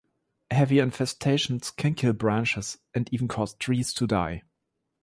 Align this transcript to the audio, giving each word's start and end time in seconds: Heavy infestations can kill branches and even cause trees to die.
Heavy 0.49 0.77
infestations 0.77 1.69
can 1.77 1.93
kill 1.93 2.11
branches 2.13 2.79
and 2.95 3.07
even 3.13 3.27
cause 3.27 3.53
trees 3.53 3.93
to 3.93 4.07
die. 4.07 4.41